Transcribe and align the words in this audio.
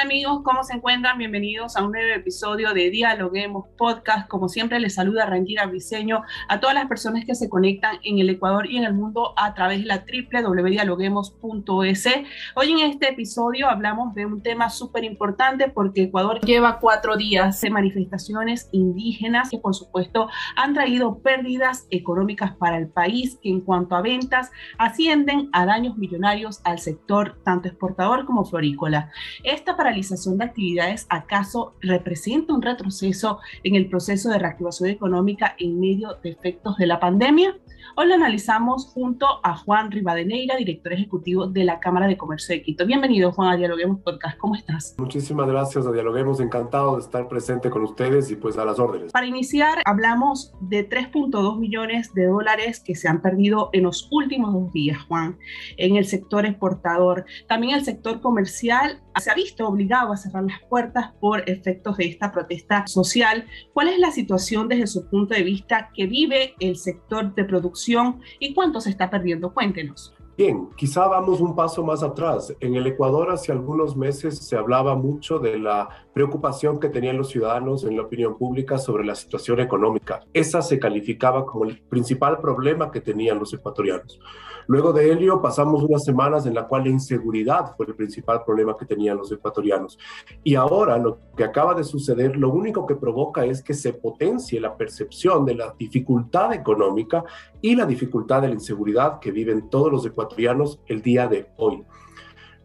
Hola, 0.00 0.08
¿qué 0.08 0.14
tal 0.14 0.16
amigos? 0.16 0.40
¿Cómo 0.44 0.62
se 0.64 0.74
encuentran? 0.74 1.18
Bienvenidos 1.18 1.76
a 1.76 1.84
un 1.84 1.92
nuevo 1.92 2.14
episodio 2.14 2.72
de 2.72 2.88
Dialoguemos 2.90 3.66
Podcast. 3.76 4.26
Como 4.28 4.48
siempre, 4.48 4.80
les 4.80 4.94
saluda 4.94 5.26
Rangira 5.26 5.66
Briseño 5.66 6.22
a 6.48 6.58
todas 6.60 6.74
las 6.74 6.86
personas 6.86 7.24
que 7.24 7.34
se 7.34 7.50
conectan 7.50 7.96
en 8.02 8.18
el 8.18 8.30
Ecuador 8.30 8.70
y 8.70 8.78
en 8.78 8.84
el 8.84 8.94
mundo 8.94 9.34
a 9.36 9.52
través 9.54 9.80
de 9.80 9.86
la 9.86 10.04
www.dialoguemos.es. 10.06 12.06
Hoy 12.54 12.72
en 12.72 12.78
este 12.78 13.10
episodio 13.10 13.68
hablamos 13.68 14.14
de 14.14 14.24
un 14.26 14.42
tema 14.42 14.70
súper 14.70 15.04
importante 15.04 15.68
porque 15.68 16.04
Ecuador 16.04 16.40
lleva 16.40 16.78
cuatro 16.78 17.16
días 17.16 17.60
de 17.60 17.70
manifestaciones 17.70 18.68
indígenas 18.72 19.50
que 19.50 19.58
por 19.58 19.74
supuesto 19.74 20.28
han 20.56 20.72
traído 20.72 21.18
pérdidas 21.18 21.86
económicas 21.90 22.56
para 22.56 22.78
el 22.78 22.88
país 22.88 23.38
que 23.42 23.50
en 23.50 23.60
cuanto 23.60 23.96
a 23.96 24.02
ventas 24.02 24.50
ascienden 24.78 25.50
a 25.52 25.66
daños 25.66 25.98
millonarios 25.98 26.60
al 26.64 26.78
sector 26.78 27.38
tanto 27.44 27.68
exportador 27.68 28.24
como 28.24 28.44
florícola. 28.44 29.10
¿Esta 29.44 29.76
paralización 29.90 30.38
de 30.38 30.44
actividades 30.44 31.06
acaso 31.08 31.74
representa 31.80 32.54
un 32.54 32.62
retroceso 32.62 33.40
en 33.64 33.74
el 33.74 33.88
proceso 33.88 34.30
de 34.30 34.38
reactivación 34.38 34.88
económica 34.88 35.56
en 35.58 35.80
medio 35.80 36.14
de 36.22 36.30
efectos 36.30 36.76
de 36.76 36.86
la 36.86 37.00
pandemia? 37.00 37.56
Hoy 37.96 38.06
lo 38.06 38.14
analizamos 38.14 38.86
junto 38.86 39.26
a 39.42 39.56
Juan 39.56 39.90
Rivadeneira, 39.90 40.56
director 40.56 40.92
ejecutivo 40.92 41.48
de 41.48 41.64
la 41.64 41.80
Cámara 41.80 42.06
de 42.06 42.16
Comercio 42.16 42.54
de 42.54 42.62
Quito. 42.62 42.86
Bienvenido, 42.86 43.32
Juan, 43.32 43.52
a 43.52 43.56
Dialoguemos 43.56 43.98
Podcast. 44.00 44.38
¿Cómo 44.38 44.54
estás? 44.54 44.94
Muchísimas 44.98 45.48
gracias 45.48 45.86
a 45.86 45.92
Dialoguemos. 45.92 46.38
Encantado 46.38 46.94
de 46.94 47.02
estar 47.02 47.26
presente 47.28 47.68
con 47.68 47.82
ustedes 47.82 48.30
y 48.30 48.36
pues 48.36 48.56
a 48.58 48.64
las 48.64 48.78
órdenes. 48.78 49.10
Para 49.10 49.26
iniciar, 49.26 49.82
hablamos 49.84 50.52
de 50.60 50.88
3.2 50.88 51.58
millones 51.58 52.14
de 52.14 52.26
dólares 52.26 52.80
que 52.80 52.94
se 52.94 53.08
han 53.08 53.22
perdido 53.22 53.70
en 53.72 53.82
los 53.82 54.08
últimos 54.12 54.54
dos 54.54 54.72
días, 54.72 55.02
Juan, 55.08 55.36
en 55.76 55.96
el 55.96 56.04
sector 56.04 56.46
exportador. 56.46 57.24
También 57.48 57.74
el 57.74 57.84
sector 57.84 58.20
comercial 58.20 59.02
se 59.20 59.30
ha 59.30 59.34
visto 59.34 59.70
obligado 59.80 60.12
a 60.12 60.16
cerrar 60.16 60.44
las 60.44 60.60
puertas 60.68 61.12
por 61.20 61.48
efectos 61.48 61.96
de 61.96 62.08
esta 62.08 62.30
protesta 62.30 62.86
social. 62.86 63.46
¿Cuál 63.72 63.88
es 63.88 63.98
la 63.98 64.10
situación 64.10 64.68
desde 64.68 64.86
su 64.86 65.08
punto 65.08 65.34
de 65.34 65.42
vista 65.42 65.90
que 65.94 66.06
vive 66.06 66.54
el 66.60 66.76
sector 66.76 67.34
de 67.34 67.44
producción 67.44 68.20
y 68.38 68.52
cuánto 68.52 68.82
se 68.82 68.90
está 68.90 69.08
perdiendo? 69.08 69.54
Cuéntenos. 69.54 70.12
Bien, 70.40 70.70
quizá 70.74 71.06
vamos 71.06 71.42
un 71.42 71.54
paso 71.54 71.84
más 71.84 72.02
atrás. 72.02 72.56
En 72.60 72.74
el 72.74 72.86
Ecuador 72.86 73.30
hace 73.30 73.52
algunos 73.52 73.94
meses 73.94 74.38
se 74.38 74.56
hablaba 74.56 74.96
mucho 74.96 75.38
de 75.38 75.58
la 75.58 75.90
preocupación 76.14 76.80
que 76.80 76.88
tenían 76.88 77.18
los 77.18 77.28
ciudadanos 77.28 77.84
en 77.84 77.94
la 77.94 78.04
opinión 78.04 78.38
pública 78.38 78.78
sobre 78.78 79.04
la 79.04 79.14
situación 79.14 79.60
económica. 79.60 80.20
Esa 80.32 80.62
se 80.62 80.78
calificaba 80.78 81.44
como 81.44 81.66
el 81.66 81.82
principal 81.82 82.38
problema 82.40 82.90
que 82.90 83.02
tenían 83.02 83.38
los 83.38 83.52
ecuatorianos. 83.52 84.18
Luego 84.66 84.92
de 84.92 85.12
ello 85.12 85.42
pasamos 85.42 85.82
unas 85.82 86.04
semanas 86.04 86.46
en 86.46 86.54
la 86.54 86.66
cual 86.66 86.84
la 86.84 86.90
inseguridad 86.90 87.74
fue 87.76 87.86
el 87.86 87.94
principal 87.94 88.42
problema 88.44 88.76
que 88.78 88.86
tenían 88.86 89.18
los 89.18 89.30
ecuatorianos. 89.32 89.98
Y 90.42 90.54
ahora 90.54 90.96
lo 90.96 91.18
que 91.36 91.44
acaba 91.44 91.74
de 91.74 91.84
suceder, 91.84 92.36
lo 92.36 92.50
único 92.50 92.86
que 92.86 92.94
provoca 92.94 93.44
es 93.44 93.62
que 93.62 93.74
se 93.74 93.92
potencie 93.92 94.60
la 94.60 94.76
percepción 94.76 95.44
de 95.44 95.56
la 95.56 95.74
dificultad 95.78 96.54
económica 96.54 97.24
y 97.60 97.74
la 97.76 97.86
dificultad 97.86 98.42
de 98.42 98.48
la 98.48 98.54
inseguridad 98.54 99.20
que 99.20 99.32
viven 99.32 99.68
todos 99.68 99.92
los 99.92 100.06
ecuatorianos 100.06 100.80
el 100.86 101.02
día 101.02 101.28
de 101.28 101.50
hoy. 101.56 101.84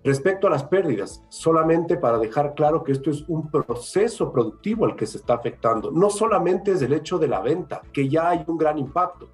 Respecto 0.04 0.46
a 0.46 0.52
las 0.52 0.64
pérdidas, 0.64 1.24
solamente 1.30 1.98
para 1.98 2.20
dejar 2.20 2.54
claro 2.54 2.84
que 2.84 2.92
esto 2.92 3.10
es 3.10 3.24
un 3.28 3.50
proceso 3.50 4.32
productivo 4.32 4.86
al 4.86 4.96
que 4.96 5.08
se 5.08 5.18
está 5.18 5.34
afectando, 5.34 5.90
no 5.90 6.12
solamente 6.12 6.74
es 6.74 6.82
el 6.84 6.94
hecho 6.94 7.18
de 7.18 7.28
la 7.28 7.40
venta, 7.40 7.82
que 7.92 8.08
ya 8.08 8.30
hay 8.30 8.44
un 8.46 8.56
gran 8.56 8.78
impacto, 8.78 9.30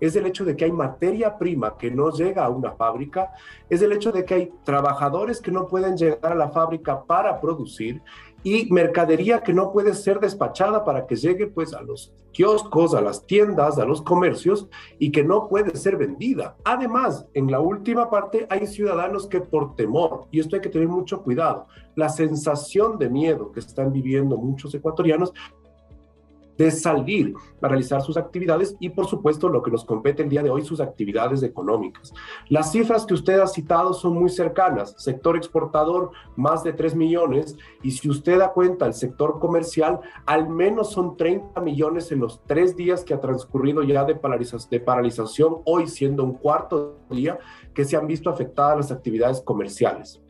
es 0.00 0.16
el 0.16 0.26
hecho 0.26 0.44
de 0.44 0.56
que 0.56 0.64
hay 0.64 0.72
materia 0.72 1.38
prima 1.38 1.78
que 1.78 1.92
no 1.92 2.10
llega 2.10 2.44
a 2.44 2.48
una 2.48 2.72
fábrica, 2.72 3.30
es 3.70 3.80
el 3.82 3.92
hecho 3.92 4.10
de 4.10 4.24
que 4.24 4.34
hay 4.34 4.52
trabajadores 4.64 5.40
que 5.40 5.52
no 5.52 5.68
pueden 5.68 5.96
llegar 5.96 6.32
a 6.32 6.34
la 6.34 6.50
fábrica 6.50 7.04
para 7.04 7.40
producir 7.40 8.02
y 8.42 8.72
mercadería 8.72 9.42
que 9.42 9.52
no 9.52 9.72
puede 9.72 9.94
ser 9.94 10.20
despachada 10.20 10.84
para 10.84 11.06
que 11.06 11.16
llegue 11.16 11.46
pues 11.46 11.74
a 11.74 11.82
los 11.82 12.12
kioscos, 12.32 12.94
a 12.94 13.00
las 13.00 13.26
tiendas, 13.26 13.78
a 13.78 13.84
los 13.84 14.02
comercios 14.02 14.68
y 14.98 15.10
que 15.10 15.24
no 15.24 15.48
puede 15.48 15.76
ser 15.76 15.96
vendida. 15.96 16.56
Además, 16.64 17.26
en 17.34 17.50
la 17.50 17.60
última 17.60 18.10
parte 18.10 18.46
hay 18.50 18.66
ciudadanos 18.66 19.26
que 19.26 19.40
por 19.40 19.74
temor, 19.74 20.26
y 20.30 20.40
esto 20.40 20.56
hay 20.56 20.62
que 20.62 20.68
tener 20.68 20.88
mucho 20.88 21.22
cuidado, 21.22 21.66
la 21.94 22.08
sensación 22.08 22.98
de 22.98 23.08
miedo 23.08 23.52
que 23.52 23.60
están 23.60 23.92
viviendo 23.92 24.36
muchos 24.36 24.74
ecuatorianos 24.74 25.32
de 26.58 26.70
salir 26.70 27.34
a 27.60 27.68
realizar 27.68 28.02
sus 28.02 28.16
actividades 28.16 28.76
y 28.80 28.90
por 28.90 29.06
supuesto 29.06 29.48
lo 29.48 29.62
que 29.62 29.70
nos 29.70 29.84
compete 29.84 30.22
el 30.22 30.28
día 30.28 30.42
de 30.42 30.50
hoy, 30.50 30.64
sus 30.64 30.80
actividades 30.80 31.42
económicas. 31.42 32.12
Las 32.48 32.72
cifras 32.72 33.06
que 33.06 33.14
usted 33.14 33.40
ha 33.40 33.46
citado 33.46 33.92
son 33.92 34.14
muy 34.14 34.30
cercanas. 34.30 34.94
Sector 34.98 35.36
exportador, 35.36 36.10
más 36.36 36.62
de 36.62 36.72
3 36.72 36.94
millones 36.94 37.56
y 37.82 37.90
si 37.92 38.08
usted 38.08 38.38
da 38.38 38.52
cuenta, 38.52 38.86
el 38.86 38.94
sector 38.94 39.38
comercial, 39.38 40.00
al 40.24 40.48
menos 40.48 40.92
son 40.92 41.16
30 41.16 41.60
millones 41.60 42.10
en 42.12 42.20
los 42.20 42.42
tres 42.46 42.76
días 42.76 43.04
que 43.04 43.14
ha 43.14 43.20
transcurrido 43.20 43.82
ya 43.82 44.04
de, 44.04 44.14
de 44.70 44.80
paralización, 44.80 45.56
hoy 45.64 45.86
siendo 45.86 46.24
un 46.24 46.34
cuarto 46.34 46.98
día 47.10 47.38
que 47.74 47.84
se 47.84 47.96
han 47.96 48.06
visto 48.06 48.30
afectadas 48.30 48.76
las 48.76 48.92
actividades 48.92 49.40
comerciales. 49.40 50.20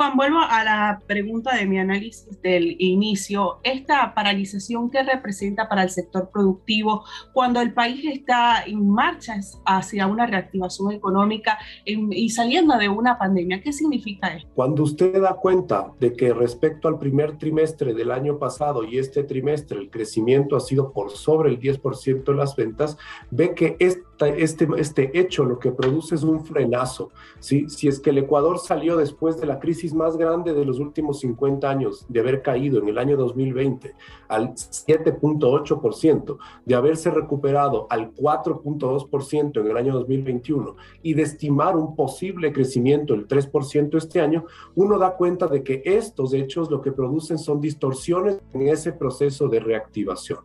Juan, 0.00 0.16
vuelvo 0.16 0.38
a 0.38 0.64
la 0.64 1.02
pregunta 1.06 1.54
de 1.54 1.66
mi 1.66 1.78
análisis 1.78 2.40
del 2.40 2.74
inicio. 2.78 3.58
Esta 3.62 4.14
paralización 4.14 4.90
que 4.90 5.02
representa 5.02 5.68
para 5.68 5.82
el 5.82 5.90
sector 5.90 6.30
productivo 6.30 7.04
cuando 7.34 7.60
el 7.60 7.74
país 7.74 8.02
está 8.10 8.64
en 8.64 8.88
marcha 8.88 9.34
hacia 9.66 10.06
una 10.06 10.24
reactivación 10.24 10.92
económica 10.92 11.58
y 11.84 12.30
saliendo 12.30 12.78
de 12.78 12.88
una 12.88 13.18
pandemia, 13.18 13.60
¿qué 13.60 13.74
significa 13.74 14.28
esto? 14.28 14.48
Cuando 14.54 14.84
usted 14.84 15.20
da 15.20 15.34
cuenta 15.34 15.92
de 16.00 16.14
que 16.14 16.32
respecto 16.32 16.88
al 16.88 16.98
primer 16.98 17.36
trimestre 17.36 17.92
del 17.92 18.10
año 18.10 18.38
pasado 18.38 18.84
y 18.84 18.96
este 18.96 19.22
trimestre 19.22 19.80
el 19.80 19.90
crecimiento 19.90 20.56
ha 20.56 20.60
sido 20.60 20.94
por 20.94 21.10
sobre 21.10 21.50
el 21.50 21.60
10% 21.60 22.24
de 22.24 22.34
las 22.34 22.56
ventas, 22.56 22.96
ve 23.30 23.54
que 23.54 23.76
este, 23.78 24.02
este, 24.28 24.68
este 24.76 25.18
hecho 25.18 25.44
lo 25.44 25.58
que 25.58 25.72
produce 25.72 26.14
es 26.14 26.22
un 26.22 26.44
frenazo. 26.44 27.10
¿sí? 27.38 27.68
Si 27.68 27.88
es 27.88 28.00
que 28.00 28.10
el 28.10 28.18
Ecuador 28.18 28.58
salió 28.58 28.96
después 28.96 29.40
de 29.40 29.46
la 29.46 29.58
crisis 29.58 29.94
más 29.94 30.16
grande 30.16 30.52
de 30.52 30.64
los 30.64 30.78
últimos 30.78 31.20
50 31.20 31.68
años, 31.68 32.06
de 32.08 32.20
haber 32.20 32.42
caído 32.42 32.78
en 32.78 32.88
el 32.88 32.98
año 32.98 33.16
2020 33.16 33.94
al 34.28 34.54
7.8%, 34.54 36.38
de 36.64 36.74
haberse 36.74 37.10
recuperado 37.10 37.86
al 37.90 38.14
4.2% 38.14 39.60
en 39.60 39.66
el 39.66 39.76
año 39.76 39.92
2021 39.94 40.76
y 41.02 41.14
de 41.14 41.22
estimar 41.22 41.76
un 41.76 41.96
posible 41.96 42.52
crecimiento 42.52 43.14
del 43.14 43.26
3% 43.26 43.96
este 43.96 44.20
año, 44.20 44.44
uno 44.74 44.98
da 44.98 45.16
cuenta 45.16 45.46
de 45.46 45.62
que 45.62 45.82
estos 45.84 46.32
hechos 46.34 46.70
lo 46.70 46.80
que 46.80 46.92
producen 46.92 47.38
son 47.38 47.60
distorsiones 47.60 48.40
en 48.52 48.68
ese 48.68 48.92
proceso 48.92 49.48
de 49.48 49.60
reactivación. 49.60 50.40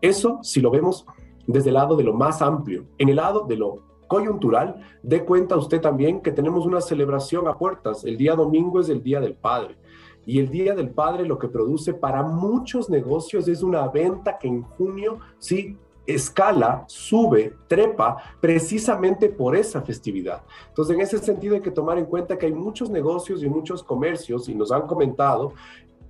Eso, 0.00 0.40
si 0.42 0.60
lo 0.60 0.70
vemos 0.70 1.06
desde 1.46 1.70
el 1.70 1.74
lado 1.74 1.96
de 1.96 2.04
lo 2.04 2.12
más 2.12 2.42
amplio, 2.42 2.86
en 2.98 3.08
el 3.08 3.16
lado 3.16 3.46
de 3.46 3.56
lo 3.56 3.82
coyuntural, 4.06 4.76
dé 5.02 5.24
cuenta 5.24 5.56
usted 5.56 5.80
también 5.80 6.20
que 6.20 6.32
tenemos 6.32 6.64
una 6.66 6.80
celebración 6.80 7.48
a 7.48 7.58
puertas. 7.58 8.04
El 8.04 8.16
día 8.16 8.34
domingo 8.34 8.80
es 8.80 8.88
el 8.88 9.02
Día 9.02 9.20
del 9.20 9.34
Padre. 9.34 9.76
Y 10.24 10.40
el 10.40 10.50
Día 10.50 10.74
del 10.74 10.90
Padre 10.90 11.24
lo 11.26 11.38
que 11.38 11.48
produce 11.48 11.94
para 11.94 12.22
muchos 12.22 12.90
negocios 12.90 13.46
es 13.48 13.62
una 13.62 13.86
venta 13.88 14.38
que 14.38 14.48
en 14.48 14.62
junio 14.62 15.18
sí 15.38 15.76
escala, 16.06 16.84
sube, 16.86 17.54
trepa, 17.66 18.16
precisamente 18.40 19.28
por 19.28 19.56
esa 19.56 19.82
festividad. 19.82 20.42
Entonces, 20.68 20.94
en 20.94 21.00
ese 21.00 21.18
sentido 21.18 21.56
hay 21.56 21.60
que 21.60 21.70
tomar 21.70 21.98
en 21.98 22.06
cuenta 22.06 22.38
que 22.38 22.46
hay 22.46 22.52
muchos 22.52 22.90
negocios 22.90 23.42
y 23.42 23.48
muchos 23.48 23.82
comercios, 23.82 24.48
y 24.48 24.54
nos 24.54 24.70
han 24.70 24.86
comentado, 24.86 25.52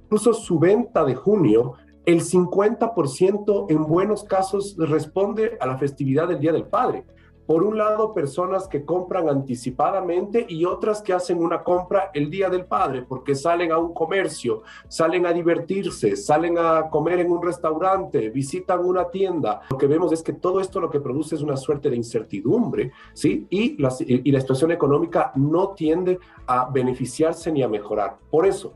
incluso 0.05 0.35
su 0.35 0.59
venta 0.59 1.03
de 1.05 1.15
junio, 1.15 1.75
el 2.07 2.23
50% 2.23 3.67
en 3.69 3.85
buenos 3.85 4.25
casos 4.25 4.77
responde 4.79 5.59
a 5.61 5.67
la 5.67 5.77
festividad 5.77 6.29
del 6.29 6.41
Día 6.41 6.53
del 6.53 6.65
Padre 6.65 7.05
por 7.47 7.63
un 7.63 7.79
lado, 7.79 8.13
personas 8.13 8.67
que 8.67 8.85
compran 8.85 9.29
anticipadamente 9.29 10.45
y 10.49 10.65
otras 10.65 11.01
que 11.01 11.13
hacen 11.13 11.39
una 11.39 11.63
compra 11.63 12.11
el 12.13 12.29
día 12.29 12.51
del 12.51 12.65
padre, 12.65 13.03
porque 13.03 13.37
salen 13.37 13.71
a 13.71 13.79
un 13.79 13.95
comercio, 13.95 14.63
salen 14.89 15.27
a 15.27 15.33
divertirse, 15.33 16.17
salen 16.17 16.59
a 16.59 16.91
comer 16.91 17.21
en 17.21 17.31
un 17.31 17.41
restaurante, 17.41 18.31
visitan 18.31 18.85
una 18.85 19.09
tienda. 19.11 19.61
Lo 19.71 19.79
que 19.79 19.87
vemos 19.87 20.13
es 20.13 20.25
que 20.25 20.33
todo 20.33 20.61
esto 20.61 20.81
lo 20.81 20.91
que 20.91 21.01
produce 21.01 21.37
es 21.37 21.43
una 21.43 21.57
suerte 21.57 21.89
de 21.89 21.97
incertidumbre, 21.97 22.91
¿sí? 23.15 23.47
Y 23.49 23.81
la, 23.81 23.95
y 24.01 24.33
la 24.33 24.41
situación 24.41 24.73
económica 24.73 25.31
no 25.37 25.69
tiende 25.69 26.19
a 26.49 26.69
beneficiarse 26.69 27.53
ni 27.53 27.63
a 27.63 27.69
mejorar. 27.69 28.19
Por 28.29 28.47
eso, 28.47 28.75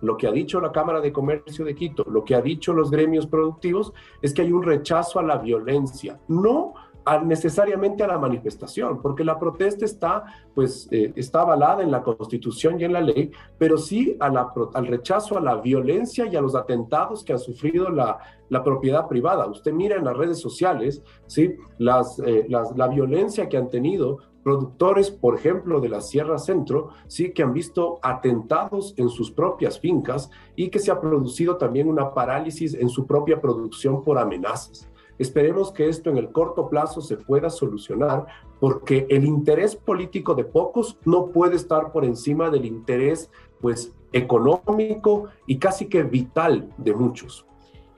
lo 0.00 0.16
que 0.16 0.26
ha 0.26 0.32
dicho 0.32 0.60
la 0.60 0.72
Cámara 0.72 1.00
de 1.00 1.12
Comercio 1.12 1.64
de 1.64 1.74
Quito, 1.74 2.04
lo 2.08 2.24
que 2.24 2.34
ha 2.34 2.40
dicho 2.40 2.72
los 2.72 2.90
gremios 2.90 3.26
productivos, 3.26 3.92
es 4.22 4.32
que 4.32 4.42
hay 4.42 4.52
un 4.52 4.62
rechazo 4.62 5.18
a 5.18 5.22
la 5.22 5.38
violencia, 5.38 6.20
no 6.28 6.74
necesariamente 7.24 8.04
a 8.04 8.06
la 8.06 8.18
manifestación, 8.18 9.00
porque 9.00 9.24
la 9.24 9.38
protesta 9.38 9.84
está, 9.84 10.24
pues, 10.54 10.88
eh, 10.90 11.12
está 11.16 11.40
avalada 11.40 11.82
en 11.82 11.90
la 11.90 12.02
Constitución 12.02 12.78
y 12.78 12.84
en 12.84 12.92
la 12.92 13.00
ley, 13.00 13.30
pero 13.58 13.78
sí 13.78 14.16
a 14.20 14.26
al 14.74 14.86
rechazo 14.86 15.38
a 15.38 15.40
la 15.40 15.56
violencia 15.56 16.26
y 16.26 16.36
a 16.36 16.40
los 16.40 16.54
atentados 16.54 17.24
que 17.24 17.32
ha 17.32 17.38
sufrido 17.38 17.88
la, 17.88 18.18
propiedad 18.64 19.08
privada. 19.08 19.46
Usted 19.46 19.72
mira 19.72 19.96
en 19.96 20.04
las 20.04 20.16
redes 20.16 20.40
sociales, 20.40 21.02
¿sí? 21.26 21.54
Eh, 21.78 22.46
la 22.48 22.88
violencia 22.88 23.48
que 23.48 23.56
han 23.56 23.70
tenido 23.70 24.18
productores, 24.42 25.10
por 25.10 25.36
ejemplo, 25.36 25.80
de 25.80 25.88
la 25.88 26.00
Sierra 26.00 26.38
Centro, 26.38 26.90
sí 27.06 27.32
que 27.32 27.42
han 27.42 27.52
visto 27.52 27.98
atentados 28.02 28.94
en 28.96 29.08
sus 29.08 29.30
propias 29.30 29.78
fincas 29.78 30.30
y 30.56 30.68
que 30.70 30.78
se 30.78 30.90
ha 30.90 31.00
producido 31.00 31.56
también 31.56 31.88
una 31.88 32.14
parálisis 32.14 32.74
en 32.74 32.88
su 32.88 33.06
propia 33.06 33.40
producción 33.40 34.02
por 34.02 34.18
amenazas. 34.18 34.90
Esperemos 35.18 35.70
que 35.70 35.88
esto 35.88 36.08
en 36.08 36.16
el 36.16 36.32
corto 36.32 36.70
plazo 36.70 37.02
se 37.02 37.18
pueda 37.18 37.50
solucionar 37.50 38.26
porque 38.58 39.06
el 39.10 39.26
interés 39.26 39.76
político 39.76 40.34
de 40.34 40.44
pocos 40.44 40.98
no 41.04 41.26
puede 41.26 41.56
estar 41.56 41.92
por 41.92 42.06
encima 42.06 42.48
del 42.48 42.64
interés 42.64 43.30
pues 43.60 43.94
económico 44.12 45.26
y 45.46 45.58
casi 45.58 45.88
que 45.88 46.02
vital 46.04 46.72
de 46.78 46.94
muchos. 46.94 47.46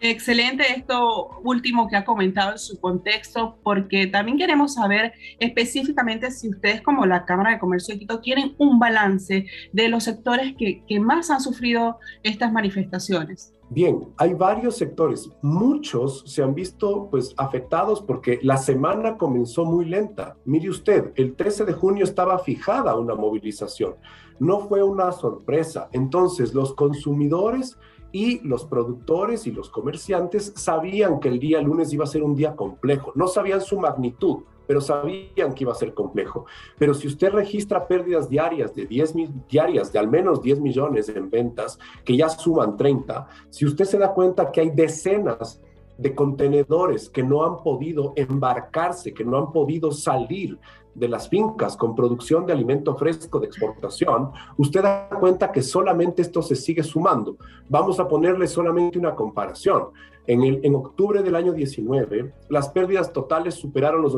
Excelente 0.05 0.65
esto 0.77 1.41
último 1.45 1.87
que 1.87 1.95
ha 1.95 2.05
comentado 2.05 2.51
en 2.51 2.59
su 2.59 2.81
contexto, 2.81 3.57
porque 3.63 4.09
también 4.09 4.37
queremos 4.37 4.75
saber 4.75 5.13
específicamente 5.39 6.33
si 6.33 6.49
ustedes 6.49 6.83
como 6.83 7.07
la 7.07 7.25
Cámara 7.25 7.53
de 7.53 7.61
Comercio 7.61 7.95
de 7.95 8.01
Quito 8.01 8.21
quieren 8.21 8.57
un 8.59 8.81
balance 8.81 9.47
de 9.73 9.89
los 9.89 10.03
sectores 10.03 10.57
que, 10.59 10.83
que 10.89 10.99
más 10.99 11.31
han 11.31 11.41
sufrido 11.41 12.01
estas 12.25 12.53
manifestaciones. 12.53 13.55
Bien, 13.71 14.09
hay 14.17 14.35
varios 14.35 14.77
sectores, 14.77 15.31
muchos 15.41 16.25
se 16.27 16.43
han 16.43 16.53
visto 16.53 17.09
pues 17.09 17.33
afectados 17.37 18.03
porque 18.03 18.41
la 18.43 18.57
semana 18.57 19.17
comenzó 19.17 19.65
muy 19.65 19.85
lenta. 19.85 20.37
Mire 20.45 20.69
usted, 20.69 21.13
el 21.15 21.37
13 21.37 21.65
de 21.65 21.75
junio 21.75 22.03
estaba 22.03 22.41
fijada 22.41 22.97
una 22.97 23.15
movilización, 23.15 23.95
no 24.41 24.67
fue 24.67 24.83
una 24.83 25.13
sorpresa. 25.13 25.89
Entonces, 25.93 26.55
los 26.55 26.75
consumidores 26.75 27.79
y 28.13 28.47
los 28.47 28.67
productores 28.67 29.47
y 29.47 29.53
los 29.53 29.71
comerciantes 29.71 30.53
sabían 30.55 31.19
que 31.19 31.29
el 31.29 31.39
día 31.39 31.61
lunes 31.61 31.93
iba 31.93 32.05
a 32.05 32.07
ser 32.07 32.23
un 32.23 32.37
día 32.37 32.55
complejo, 32.55 33.13
no 33.15 33.27
sabían 33.27 33.63
su 33.63 33.81
magnitud, 33.81 34.45
pero 34.67 34.81
sabían 34.81 35.55
que 35.55 35.65
iba 35.65 35.73
a 35.73 35.77
ser 35.77 35.93
complejo. 35.95 36.47
Pero 36.79 36.95
si 36.95 37.09
usted 37.09 37.31
registra 37.31 37.87
pérdidas 37.87 38.29
diarias 38.29 38.75
de 38.75 38.87
10 38.87 39.15
diarias 39.49 39.93
de 39.93 39.99
al 39.99 40.09
menos 40.09 40.41
10 40.41 40.61
millones 40.61 41.09
en 41.09 41.31
ventas, 41.31 41.79
que 42.05 42.17
ya 42.17 42.29
suman 42.29 42.77
30, 42.77 43.29
si 43.51 43.67
usted 43.67 43.85
se 43.85 43.99
da 43.99 44.13
cuenta 44.13 44.51
que 44.51 44.61
hay 44.61 44.71
decenas 44.71 45.61
de 45.99 46.15
contenedores 46.15 47.09
que 47.09 47.23
no 47.23 47.45
han 47.45 47.63
podido 47.63 48.13
embarcarse, 48.17 49.13
que 49.13 49.25
no 49.25 49.39
han 49.39 49.53
podido 49.53 49.93
salir 49.93 50.59
de 50.95 51.09
las 51.09 51.29
fincas 51.29 51.77
con 51.77 51.95
producción 51.95 52.47
de 52.47 52.53
alimento 52.53 52.95
fresco 52.97 53.41
de 53.41 53.47
exportación, 53.47 54.31
usted 54.57 54.83
da 54.83 55.09
cuenta 55.09 55.51
que 55.51 55.63
solamente 55.63 56.23
esto 56.23 56.43
se 56.43 56.57
sigue 56.57 56.83
sumando. 56.83 57.37
Vamos 57.69 57.99
a 57.99 58.09
ponerle 58.09 58.47
solamente 58.47 58.99
una 58.99 59.15
comparación. 59.15 59.89
En, 60.27 60.43
el, 60.43 60.61
en 60.63 60.75
octubre 60.75 61.23
del 61.23 61.35
año 61.35 61.53
19, 61.53 62.33
las 62.49 62.69
pérdidas 62.69 63.13
totales 63.13 63.55
superaron 63.55 64.03
los 64.03 64.13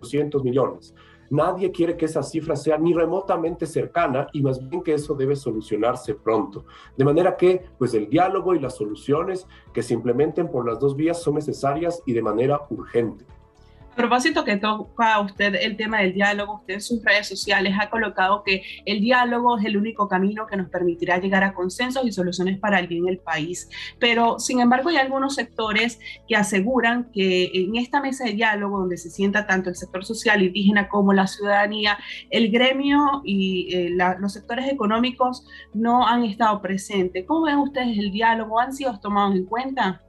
200 0.00 0.42
millones. 0.42 0.94
Nadie 1.30 1.70
quiere 1.70 1.96
que 1.96 2.06
esa 2.06 2.24
cifra 2.24 2.56
sea 2.56 2.76
ni 2.76 2.92
remotamente 2.92 3.64
cercana 3.64 4.26
y 4.32 4.42
más 4.42 4.68
bien 4.68 4.82
que 4.82 4.94
eso 4.94 5.14
debe 5.14 5.36
solucionarse 5.36 6.14
pronto. 6.14 6.64
De 6.96 7.04
manera 7.04 7.36
que, 7.36 7.62
pues 7.78 7.94
el 7.94 8.10
diálogo 8.10 8.52
y 8.52 8.58
las 8.58 8.74
soluciones 8.74 9.46
que 9.72 9.84
se 9.84 9.94
implementen 9.94 10.50
por 10.50 10.66
las 10.66 10.80
dos 10.80 10.96
vías 10.96 11.22
son 11.22 11.36
necesarias 11.36 12.02
y 12.04 12.14
de 12.14 12.22
manera 12.22 12.62
urgente. 12.70 13.24
A 13.92 13.94
propósito 13.96 14.44
que 14.44 14.56
toca 14.56 15.20
usted 15.20 15.56
el 15.56 15.76
tema 15.76 15.98
del 16.00 16.14
diálogo, 16.14 16.60
usted 16.60 16.74
en 16.74 16.80
sus 16.80 17.04
redes 17.04 17.26
sociales 17.28 17.74
ha 17.78 17.90
colocado 17.90 18.42
que 18.44 18.62
el 18.86 19.00
diálogo 19.00 19.58
es 19.58 19.64
el 19.64 19.76
único 19.76 20.08
camino 20.08 20.46
que 20.46 20.56
nos 20.56 20.70
permitirá 20.70 21.18
llegar 21.18 21.42
a 21.42 21.52
consensos 21.52 22.06
y 22.06 22.12
soluciones 22.12 22.58
para 22.58 22.78
el 22.78 22.86
bien 22.86 23.04
del 23.04 23.18
país. 23.18 23.68
Pero, 23.98 24.38
sin 24.38 24.60
embargo, 24.60 24.88
hay 24.88 24.96
algunos 24.96 25.34
sectores 25.34 25.98
que 26.28 26.36
aseguran 26.36 27.10
que 27.12 27.50
en 27.52 27.76
esta 27.76 28.00
mesa 28.00 28.24
de 28.24 28.32
diálogo, 28.32 28.78
donde 28.78 28.96
se 28.96 29.10
sienta 29.10 29.46
tanto 29.46 29.68
el 29.68 29.76
sector 29.76 30.04
social 30.04 30.40
indígena 30.40 30.88
como 30.88 31.12
la 31.12 31.26
ciudadanía, 31.26 31.98
el 32.30 32.50
gremio 32.50 33.22
y 33.24 33.74
eh, 33.74 33.90
los 34.18 34.32
sectores 34.32 34.70
económicos 34.72 35.44
no 35.74 36.06
han 36.06 36.24
estado 36.24 36.62
presentes. 36.62 37.26
¿Cómo 37.26 37.46
ven 37.46 37.56
ustedes 37.58 37.98
el 37.98 38.12
diálogo? 38.12 38.60
¿Han 38.60 38.72
sido 38.72 38.98
tomados 39.00 39.34
en 39.34 39.44
cuenta? 39.44 40.00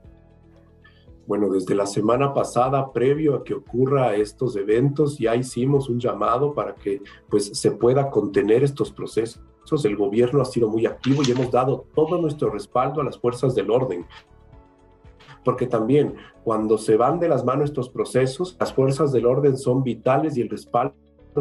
Bueno, 1.26 1.48
desde 1.48 1.74
la 1.74 1.86
semana 1.86 2.34
pasada, 2.34 2.92
previo 2.92 3.36
a 3.36 3.44
que 3.44 3.54
ocurra 3.54 4.14
estos 4.16 4.56
eventos, 4.56 5.18
ya 5.18 5.36
hicimos 5.36 5.88
un 5.88 6.00
llamado 6.00 6.52
para 6.52 6.74
que 6.74 7.00
pues, 7.28 7.46
se 7.58 7.70
pueda 7.70 8.10
contener 8.10 8.64
estos 8.64 8.90
procesos. 8.90 9.42
El 9.84 9.96
gobierno 9.96 10.42
ha 10.42 10.44
sido 10.44 10.68
muy 10.68 10.84
activo 10.84 11.22
y 11.26 11.30
hemos 11.30 11.50
dado 11.50 11.86
todo 11.94 12.20
nuestro 12.20 12.50
respaldo 12.50 13.00
a 13.00 13.04
las 13.04 13.18
fuerzas 13.18 13.54
del 13.54 13.70
orden. 13.70 14.04
Porque 15.44 15.66
también 15.66 16.14
cuando 16.44 16.76
se 16.76 16.96
van 16.96 17.18
de 17.18 17.28
las 17.28 17.44
manos 17.44 17.70
estos 17.70 17.88
procesos, 17.88 18.56
las 18.60 18.74
fuerzas 18.74 19.12
del 19.12 19.24
orden 19.24 19.56
son 19.56 19.82
vitales 19.82 20.36
y 20.36 20.42
el 20.42 20.50
respaldo 20.50 20.94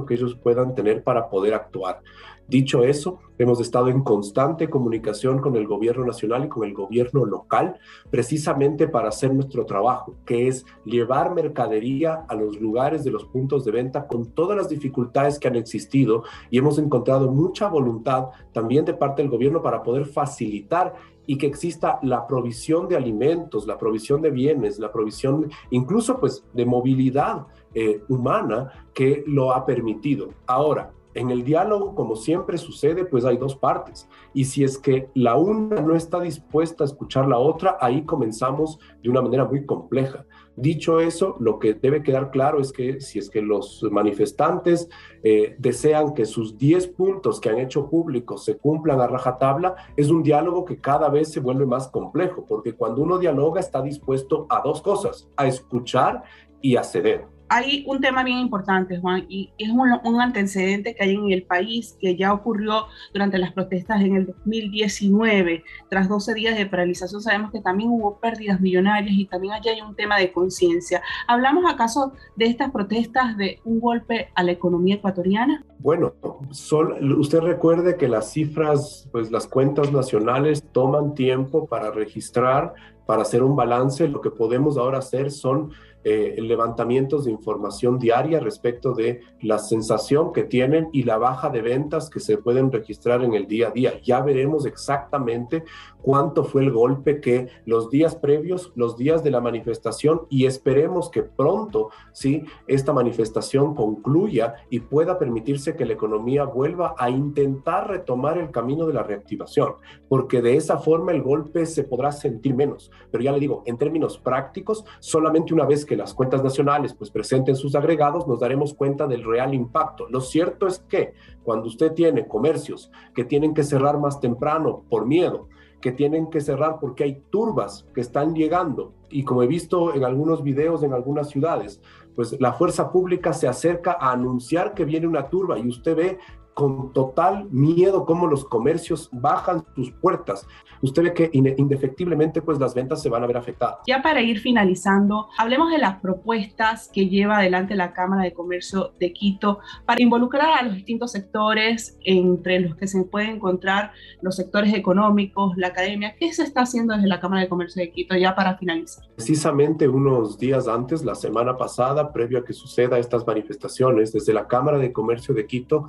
que 0.06 0.14
ellos 0.14 0.36
puedan 0.36 0.74
tener 0.76 1.04
para 1.04 1.30
poder 1.30 1.54
actuar. 1.54 2.02
Dicho 2.48 2.84
eso, 2.84 3.20
hemos 3.38 3.62
estado 3.62 3.88
en 3.88 4.04
constante 4.04 4.70
comunicación 4.70 5.40
con 5.40 5.56
el 5.56 5.66
gobierno 5.66 6.06
nacional 6.06 6.44
y 6.44 6.50
con 6.50 6.68
el 6.68 6.74
gobierno 6.74 7.24
local, 7.24 7.80
precisamente 8.10 8.90
para 8.90 9.08
hacer 9.08 9.34
nuestro 9.34 9.66
trabajo, 9.66 10.16
que 10.26 10.50
es 10.50 10.66
llevar 10.84 11.34
mercadería 11.34 12.26
a 12.28 12.36
los 12.36 12.60
lugares 12.60 13.06
de 13.06 13.12
los 13.12 13.24
puntos 13.24 13.64
de 13.64 13.72
venta 13.72 14.06
con 14.06 14.32
todas 14.32 14.58
las 14.58 14.68
dificultades 14.68 15.40
que 15.40 15.48
han 15.48 15.56
existido 15.56 16.24
y 16.50 16.58
hemos 16.58 16.78
encontrado 16.78 17.32
mucha 17.32 17.70
voluntad 17.70 18.26
también 18.52 18.84
de 18.84 18.96
parte 18.96 19.22
del 19.22 19.32
gobierno 19.32 19.62
para 19.62 19.82
poder 19.82 20.06
facilitar 20.06 20.94
y 21.26 21.38
que 21.38 21.48
exista 21.48 22.00
la 22.04 22.28
provisión 22.28 22.88
de 22.88 22.96
alimentos, 22.96 23.68
la 23.68 23.78
provisión 23.78 24.22
de 24.22 24.32
bienes, 24.32 24.80
la 24.80 24.92
provisión 24.92 25.50
incluso 25.70 26.20
pues 26.20 26.44
de 26.54 26.66
movilidad 26.66 27.48
eh, 27.74 28.02
humana 28.10 28.88
que 28.94 29.24
lo 29.28 29.54
ha 29.54 29.66
permitido. 29.66 30.30
Ahora, 30.46 30.92
en 31.14 31.30
el 31.30 31.44
diálogo, 31.44 31.96
como 31.96 32.16
siempre 32.16 32.58
sucede, 32.58 33.06
pues 33.06 33.26
hay 33.26 33.38
dos 33.38 33.56
partes. 33.56 34.08
Y 34.34 34.46
si 34.46 34.64
es 34.64 34.78
que 34.78 35.10
la 35.14 35.36
una 35.36 35.82
no 35.82 35.96
está 35.96 36.20
dispuesta 36.20 36.84
a 36.84 36.88
escuchar 36.88 37.28
la 37.28 37.38
otra, 37.38 37.78
ahí 37.82 38.04
comenzamos 38.04 38.80
de 39.02 39.10
una 39.10 39.22
manera 39.22 39.46
muy 39.46 39.66
compleja. 39.66 40.26
Dicho 40.56 41.00
eso, 41.00 41.38
lo 41.40 41.60
que 41.60 41.74
debe 41.74 42.04
quedar 42.04 42.30
claro 42.30 42.60
es 42.60 42.72
que 42.72 43.00
si 43.00 43.20
es 43.20 43.30
que 43.30 43.42
los 43.42 43.84
manifestantes 43.90 44.90
eh, 45.24 45.56
desean 45.58 46.14
que 46.14 46.26
sus 46.26 46.58
10 46.58 46.88
puntos 46.90 47.40
que 47.40 47.50
han 47.50 47.60
hecho 47.60 47.90
públicos 47.90 48.44
se 48.44 48.58
cumplan 48.58 49.00
a 49.00 49.08
rajatabla, 49.08 49.76
es 49.96 50.10
un 50.10 50.24
diálogo 50.24 50.66
que 50.66 50.80
cada 50.80 51.10
vez 51.10 51.32
se 51.32 51.40
vuelve 51.40 51.66
más 51.66 51.88
complejo, 51.88 52.46
porque 52.48 52.74
cuando 52.74 53.02
uno 53.02 53.18
dialoga 53.18 53.60
está 53.60 53.82
dispuesto 53.82 54.46
a 54.50 54.62
dos 54.62 54.82
cosas, 54.82 55.30
a 55.38 55.48
escuchar 55.48 56.24
y 56.62 56.76
a 56.76 56.84
ceder 56.84 57.26
hay 57.52 57.84
un 57.86 58.00
tema 58.00 58.24
bien 58.24 58.38
importante, 58.38 58.98
Juan, 58.98 59.26
y 59.28 59.52
es 59.58 59.70
un, 59.70 60.22
antecedente 60.22 60.96
que 60.96 61.04
hay 61.04 61.16
en 61.16 61.32
el 61.32 61.44
país 61.44 61.98
que 62.00 62.16
ya 62.16 62.32
ocurrió 62.32 62.86
durante 63.12 63.38
las 63.38 63.52
protestas 63.52 64.00
en 64.00 64.16
el 64.16 64.26
2019. 64.26 65.62
Tras 65.90 66.08
12 66.08 66.34
días 66.34 66.58
de 66.58 66.66
paralización 66.66 67.22
sabemos 67.22 67.52
que 67.52 67.60
también 67.60 67.90
hubo 67.90 68.20
pérdidas 68.20 68.62
millonarias 68.62 69.14
y 69.14 69.26
también 69.26 69.54
allí 69.54 69.68
hay 69.68 69.82
un 69.82 69.98
tema 69.98 70.18
de 70.18 70.32
conciencia. 70.32 71.02
¿Hablamos 71.28 71.70
acaso 71.70 72.14
de 72.38 72.46
estas 72.46 72.72
protestas 72.72 73.36
de 73.36 73.60
un 73.66 73.82
golpe 73.82 74.30
a 74.34 74.44
la 74.44 74.54
economía 74.54 74.96
ecuatoriana? 74.96 75.66
Bueno, 75.80 76.14
usted 76.50 77.40
recuerde 77.40 77.98
que 77.98 78.08
las 78.08 78.32
cifras, 78.32 79.10
pues 79.12 79.30
las 79.30 79.46
cuentas 79.46 79.92
nacionales 79.92 80.64
toman 80.72 81.16
tiempo 81.16 81.68
para 81.68 81.92
registrar, 81.92 82.76
para 83.06 83.24
hacer 83.24 83.44
un 83.44 83.58
balance. 83.58 84.08
Lo 84.08 84.22
que 84.22 84.30
podemos 84.30 84.78
ahora 84.78 85.00
hacer 85.00 85.32
son 85.32 85.72
eh, 86.04 86.36
levantamientos 86.40 87.26
de 87.26 87.32
información 87.32 88.00
diaria 88.00 88.40
respecto 88.40 88.94
de 88.94 89.22
la 89.42 89.60
sensación 89.60 90.34
que 90.34 90.44
tienen 90.44 90.90
y 90.92 91.04
la 91.04 91.18
baja 91.18 91.50
de 91.50 91.62
ventas 91.62 92.10
que 92.10 92.20
se 92.20 92.38
pueden 92.38 92.72
registrar 92.72 93.24
en 93.24 93.34
el 93.34 93.48
día 93.48 93.68
a 93.68 93.72
día. 93.72 94.02
Ya 94.02 94.22
veremos 94.22 94.66
exactamente 94.66 95.64
cuánto 96.02 96.44
fue 96.44 96.64
el 96.64 96.72
golpe 96.72 97.22
que 97.22 97.50
los 97.66 97.90
días 97.90 98.16
previos, 98.16 98.72
los 98.76 98.98
días 98.98 99.24
de 99.24 99.32
la 99.32 99.42
manifestación 99.42 100.22
y 100.30 100.46
esperemos 100.46 101.10
que 101.10 101.24
pronto, 101.24 101.90
sí, 102.12 102.44
esta 102.68 102.94
manifestación 102.94 103.76
concluya 103.76 104.56
y 104.70 104.80
pueda 104.80 105.20
permitirse 105.20 105.76
que 105.76 105.86
la 105.86 105.94
economía 105.94 106.46
vuelva 106.46 106.96
a 106.98 107.10
intentar 107.10 107.90
retomar 107.90 108.38
el 108.38 108.52
camino 108.52 108.88
de 108.88 108.94
la 108.94 109.04
reactivación, 109.04 109.76
porque 110.10 110.42
de 110.42 110.58
esa 110.58 110.78
forma 110.78 111.12
el 111.12 111.22
golpe 111.22 111.66
se 111.66 111.84
podrá 111.84 112.12
sentir 112.12 112.56
menos. 112.56 112.92
Pero 113.12 113.24
ya 113.24 113.32
le 113.32 113.40
digo, 113.40 113.64
en 113.66 113.78
términos 113.78 114.18
prácticos, 114.18 114.84
solamente 115.00 115.54
una 115.54 115.66
vez 115.66 115.86
que 115.86 115.91
las 115.96 116.14
cuentas 116.14 116.44
nacionales 116.44 116.94
pues 116.94 117.10
presenten 117.12 117.56
sus 117.56 117.76
agregados, 117.76 118.28
nos 118.28 118.40
daremos 118.40 118.74
cuenta 118.74 119.08
del 119.08 119.24
real 119.24 119.54
impacto. 119.54 120.08
Lo 120.10 120.22
cierto 120.22 120.68
es 120.68 120.80
que 120.80 121.14
cuando 121.44 121.68
usted 121.68 121.94
tiene 121.94 122.28
comercios 122.28 122.92
que 123.14 123.24
tienen 123.24 123.54
que 123.54 123.64
cerrar 123.64 124.00
más 124.00 124.20
temprano 124.20 124.84
por 124.90 125.06
miedo, 125.06 125.48
que 125.82 125.92
tienen 125.92 126.30
que 126.30 126.42
cerrar 126.42 126.80
porque 126.80 127.04
hay 127.04 127.24
turbas 127.30 127.88
que 127.94 128.02
están 128.02 128.36
llegando. 128.36 128.94
Y 129.10 129.24
como 129.24 129.44
he 129.44 129.48
visto 129.48 129.94
en 129.94 130.06
algunos 130.06 130.44
videos 130.44 130.84
en 130.84 130.94
algunas 130.94 131.30
ciudades, 131.30 131.82
pues 132.16 132.40
la 132.40 132.54
fuerza 132.54 132.92
pública 132.92 133.34
se 133.34 133.48
acerca 133.48 133.98
a 134.00 134.12
anunciar 134.12 134.74
que 134.74 134.86
viene 134.86 135.08
una 135.08 135.28
turba 135.30 135.58
y 135.60 135.68
usted 135.68 135.96
ve 135.96 136.20
con 136.54 136.94
total 136.94 137.48
miedo 137.52 138.06
cómo 138.06 138.28
los 138.28 138.46
comercios 138.46 139.10
bajan 139.12 139.64
sus 139.76 139.92
puertas. 139.92 140.46
Usted 140.82 141.04
ve 141.04 141.14
que 141.14 141.30
indefectiblemente 141.34 142.42
pues 142.42 142.60
las 142.60 142.74
ventas 142.74 143.02
se 143.02 143.10
van 143.10 143.24
a 143.24 143.28
ver 143.28 143.38
afectadas. 143.38 143.80
Ya 143.88 144.02
para 144.02 144.22
ir 144.22 144.40
finalizando, 144.40 145.28
hablemos 145.38 145.72
de 145.72 145.78
las 145.78 146.00
propuestas 146.00 146.90
que 146.92 147.08
lleva 147.08 147.38
adelante 147.38 147.76
la 147.76 147.94
Cámara 147.94 148.24
de 148.24 148.34
Comercio 148.34 148.94
de 149.00 149.14
Quito 149.14 149.60
para 149.86 150.02
involucrar 150.02 150.60
a 150.60 150.64
los 150.64 150.76
distintos 150.76 151.12
sectores, 151.12 151.98
entre 152.04 152.60
los 152.60 152.76
que 152.76 152.88
se 152.88 153.04
pueden 153.04 153.32
encontrar 153.32 153.92
los 154.22 154.36
sectores 154.36 154.74
económicos, 154.74 155.54
la 155.58 155.68
academia. 155.68 156.16
¿Qué 156.20 156.34
se 156.34 156.44
está 156.44 156.62
haciendo 156.62 156.96
desde 156.96 157.08
la 157.08 157.20
Cámara 157.20 157.42
de 157.44 157.50
Comercio 157.50 157.82
de 157.82 157.92
Quito 157.92 158.16
ya 158.16 158.36
para 158.36 158.58
finalizar? 158.58 159.06
Precisamente 159.16 159.88
unos 159.88 160.38
días 160.38 160.68
antes, 160.68 161.04
la 161.04 161.16
semana 161.16 161.58
pasada, 161.58 162.12
previo 162.12 162.40
a 162.40 162.46
que 162.46 162.54
suceda 162.54 162.98
estas 162.98 163.26
manifestaciones, 163.26 164.12
desde 164.14 164.34
la 164.34 164.48
Cámara 164.48 164.78
de 164.78 164.92
Comercio 164.92 165.34
de 165.34 165.46
Quito, 165.46 165.88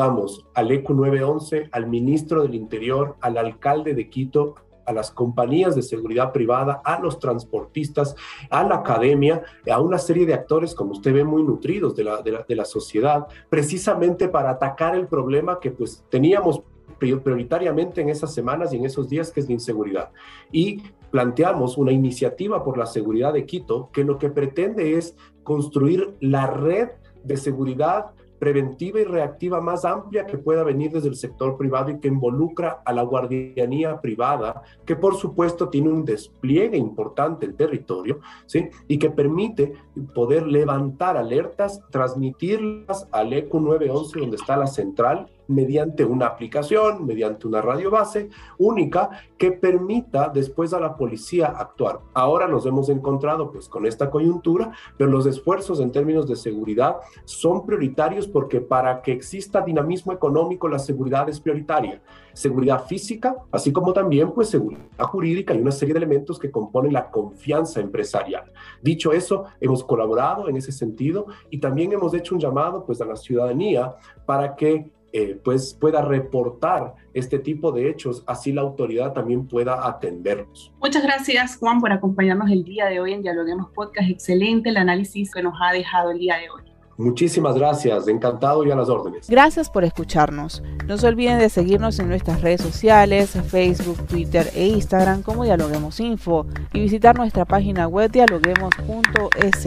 juntamos 0.00 0.46
al 0.54 0.70
ECU 0.70 0.94
911, 0.94 1.68
al 1.72 1.86
ministro 1.86 2.42
del 2.42 2.54
Interior, 2.54 3.16
al 3.20 3.36
alcalde 3.36 3.94
de 3.94 4.08
Quito, 4.08 4.54
a 4.86 4.94
las 4.94 5.10
compañías 5.10 5.76
de 5.76 5.82
seguridad 5.82 6.32
privada, 6.32 6.80
a 6.84 6.98
los 7.00 7.18
transportistas, 7.18 8.16
a 8.48 8.64
la 8.64 8.76
academia, 8.76 9.42
a 9.70 9.78
una 9.78 9.98
serie 9.98 10.24
de 10.24 10.32
actores, 10.32 10.74
como 10.74 10.92
usted 10.92 11.12
ve, 11.12 11.22
muy 11.22 11.42
nutridos 11.42 11.94
de 11.94 12.04
la, 12.04 12.22
de 12.22 12.56
la, 12.56 12.64
sociedad, 12.64 13.26
precisamente 13.50 14.28
para 14.28 14.50
atacar 14.50 14.96
el 14.96 15.06
problema 15.06 15.60
que 15.60 15.70
pues 15.70 16.02
teníamos 16.08 16.62
prioritariamente 16.98 18.00
en 18.00 18.08
esas 18.08 18.32
semanas 18.32 18.72
y 18.72 18.78
en 18.78 18.86
esos 18.86 19.08
días, 19.08 19.30
que 19.30 19.40
es 19.40 19.46
la 19.46 19.52
inseguridad. 19.52 20.10
Y 20.50 20.82
planteamos 21.10 21.76
una 21.76 21.92
iniciativa 21.92 22.64
por 22.64 22.78
la 22.78 22.86
seguridad 22.86 23.34
de 23.34 23.44
Quito 23.44 23.90
que 23.92 24.04
lo 24.04 24.18
que 24.18 24.30
pretende 24.30 24.96
es 24.96 25.14
construir 25.44 26.14
la 26.20 26.46
red 26.46 26.88
de 27.22 27.36
seguridad 27.36 28.12
preventiva 28.40 28.98
y 28.98 29.04
reactiva 29.04 29.60
más 29.60 29.84
amplia 29.84 30.26
que 30.26 30.38
pueda 30.38 30.64
venir 30.64 30.90
desde 30.90 31.08
el 31.08 31.14
sector 31.14 31.56
privado 31.56 31.90
y 31.90 32.00
que 32.00 32.08
involucra 32.08 32.82
a 32.84 32.92
la 32.92 33.02
guardianía 33.02 34.00
privada, 34.00 34.62
que 34.84 34.96
por 34.96 35.14
supuesto 35.14 35.68
tiene 35.68 35.90
un 35.90 36.04
despliegue 36.04 36.78
importante 36.78 37.46
en 37.46 37.56
territorio, 37.56 38.20
¿sí? 38.46 38.68
Y 38.88 38.98
que 38.98 39.10
permite 39.10 39.74
poder 40.14 40.46
levantar 40.46 41.18
alertas, 41.18 41.82
transmitirlas 41.90 43.06
al 43.12 43.32
ECU 43.34 43.60
911, 43.60 44.18
donde 44.18 44.36
está 44.36 44.56
la 44.56 44.66
central, 44.66 45.30
mediante 45.50 46.04
una 46.04 46.26
aplicación, 46.26 47.04
mediante 47.06 47.46
una 47.46 47.60
radio 47.60 47.90
base 47.90 48.30
única 48.58 49.10
que 49.36 49.52
permita 49.52 50.28
después 50.28 50.72
a 50.72 50.80
la 50.80 50.96
policía 50.96 51.48
actuar. 51.48 52.00
Ahora 52.14 52.46
nos 52.46 52.66
hemos 52.66 52.88
encontrado 52.88 53.50
pues 53.50 53.68
con 53.68 53.84
esta 53.84 54.10
coyuntura, 54.10 54.72
pero 54.96 55.10
los 55.10 55.26
esfuerzos 55.26 55.80
en 55.80 55.90
términos 55.90 56.28
de 56.28 56.36
seguridad 56.36 56.96
son 57.24 57.66
prioritarios 57.66 58.28
porque 58.28 58.60
para 58.60 59.02
que 59.02 59.12
exista 59.12 59.60
dinamismo 59.60 60.12
económico 60.12 60.68
la 60.68 60.78
seguridad 60.78 61.28
es 61.28 61.40
prioritaria. 61.40 62.00
Seguridad 62.32 62.84
física, 62.86 63.36
así 63.50 63.72
como 63.72 63.92
también 63.92 64.30
pues 64.32 64.48
seguridad 64.48 64.80
jurídica 65.00 65.52
y 65.52 65.60
una 65.60 65.72
serie 65.72 65.94
de 65.94 65.98
elementos 65.98 66.38
que 66.38 66.50
componen 66.50 66.92
la 66.92 67.10
confianza 67.10 67.80
empresarial. 67.80 68.52
Dicho 68.82 69.12
eso, 69.12 69.46
hemos 69.60 69.82
colaborado 69.82 70.48
en 70.48 70.56
ese 70.56 70.70
sentido 70.70 71.26
y 71.50 71.58
también 71.58 71.92
hemos 71.92 72.14
hecho 72.14 72.34
un 72.34 72.40
llamado 72.40 72.84
pues 72.86 73.00
a 73.00 73.04
la 73.04 73.16
ciudadanía 73.16 73.96
para 74.26 74.54
que 74.54 74.92
eh, 75.12 75.40
pues 75.42 75.74
pueda 75.74 76.02
reportar 76.02 76.94
este 77.14 77.38
tipo 77.38 77.72
de 77.72 77.90
hechos, 77.90 78.22
así 78.26 78.52
la 78.52 78.62
autoridad 78.62 79.12
también 79.12 79.46
pueda 79.46 79.88
atenderlos. 79.88 80.72
Muchas 80.80 81.02
gracias 81.02 81.56
Juan 81.56 81.80
por 81.80 81.92
acompañarnos 81.92 82.50
el 82.50 82.64
día 82.64 82.86
de 82.86 83.00
hoy 83.00 83.12
en 83.14 83.22
Dialoguemos 83.22 83.70
Podcast. 83.70 84.08
Excelente 84.08 84.68
el 84.68 84.76
análisis 84.76 85.32
que 85.32 85.42
nos 85.42 85.54
ha 85.60 85.72
dejado 85.72 86.12
el 86.12 86.18
día 86.18 86.36
de 86.36 86.50
hoy. 86.50 86.70
Muchísimas 87.00 87.54
gracias, 87.54 88.08
encantado 88.08 88.62
y 88.62 88.70
a 88.70 88.76
las 88.76 88.90
órdenes. 88.90 89.26
Gracias 89.30 89.70
por 89.70 89.84
escucharnos. 89.84 90.62
No 90.86 90.98
se 90.98 91.06
olviden 91.06 91.38
de 91.38 91.48
seguirnos 91.48 91.98
en 91.98 92.08
nuestras 92.08 92.42
redes 92.42 92.60
sociales, 92.60 93.30
Facebook, 93.48 94.06
Twitter 94.06 94.50
e 94.54 94.66
Instagram 94.66 95.22
como 95.22 95.44
Dialoguemos 95.44 95.98
Info 95.98 96.44
y 96.74 96.80
visitar 96.80 97.16
nuestra 97.16 97.46
página 97.46 97.88
web 97.88 98.10
dialoguemos.es. 98.10 99.64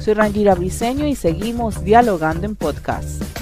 Soy 0.00 0.14
Rangira 0.14 0.56
Briseño 0.56 1.06
y 1.06 1.14
seguimos 1.14 1.84
dialogando 1.84 2.46
en 2.46 2.56
podcast. 2.56 3.41